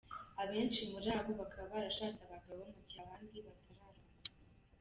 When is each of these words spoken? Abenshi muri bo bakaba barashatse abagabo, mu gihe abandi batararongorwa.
Abenshi 0.41 0.81
muri 0.91 1.07
bo 1.25 1.31
bakaba 1.41 1.71
barashatse 1.73 2.21
abagabo, 2.25 2.61
mu 2.73 2.79
gihe 2.87 2.99
abandi 3.05 3.37
batararongorwa. 3.45 4.27